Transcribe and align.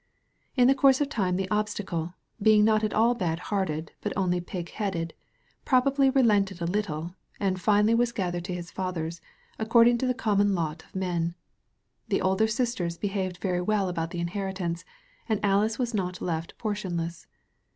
In 0.55 0.67
the 0.67 0.73
course 0.73 0.99
of 0.99 1.09
time 1.09 1.35
the 1.35 1.47
Obstacle, 1.51 2.15
being 2.41 2.65
not 2.65 2.83
at 2.83 2.91
all 2.91 3.13
bad 3.13 3.37
hearted 3.53 3.91
but 4.01 4.11
only 4.17 4.41
pig 4.41 4.71
headed, 4.71 5.13
probably 5.63 6.09
relented 6.09 6.59
a 6.59 6.65
little, 6.65 7.13
and 7.39 7.61
finally 7.61 7.93
was 7.93 8.11
gathered 8.11 8.45
to 8.45 8.53
his 8.55 8.71
fathers, 8.71 9.21
ac 9.59 9.69
cording 9.69 9.99
to 9.99 10.07
the 10.07 10.15
common 10.15 10.55
lot 10.55 10.83
of 10.85 10.95
man. 10.95 11.35
The 12.07 12.19
older 12.19 12.47
sis 12.47 12.73
ters 12.73 12.97
behaved 12.97 13.37
very 13.37 13.61
well 13.61 13.89
about 13.89 14.09
the 14.09 14.19
inheritance, 14.19 14.83
and 15.29 15.39
Alice 15.45 15.77
was 15.77 15.93
not 15.93 16.19
left 16.19 16.57
portionless. 16.57 17.27